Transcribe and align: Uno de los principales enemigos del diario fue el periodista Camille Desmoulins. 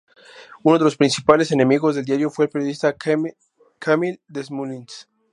Uno 0.63 0.79
de 0.79 0.83
los 0.83 0.97
principales 0.97 1.51
enemigos 1.51 1.93
del 1.93 2.05
diario 2.05 2.31
fue 2.31 2.45
el 2.45 2.49
periodista 2.49 2.95
Camille 2.97 4.19
Desmoulins. 4.27 5.07